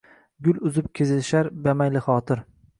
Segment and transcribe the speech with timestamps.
[0.47, 2.45] Gul uzib kezishar bamaylixotir.